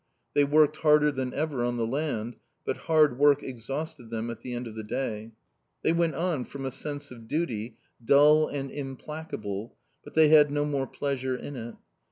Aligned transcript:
They 0.33 0.45
worked 0.45 0.77
harder 0.77 1.11
than 1.11 1.31
ever 1.31 1.63
on 1.63 1.77
the 1.77 1.85
land; 1.85 2.37
but 2.65 2.75
hard 2.89 3.19
work 3.19 3.43
exhausted 3.43 4.09
them 4.09 4.31
at 4.31 4.39
the 4.41 4.51
end 4.55 4.65
of 4.65 4.73
the 4.73 4.81
day. 4.83 5.33
They 5.83 5.93
went 5.93 6.15
on 6.15 6.43
from 6.45 6.65
a 6.65 6.71
sense 6.71 7.11
of 7.11 7.27
duty, 7.27 7.77
dull 8.03 8.47
and 8.47 8.71
implacable, 8.71 9.75
but 10.03 10.15
they 10.15 10.29
had 10.29 10.49
no 10.49 10.65
more 10.65 10.87
pleasure 10.87 11.35
in 11.35 11.55
it. 11.55 11.75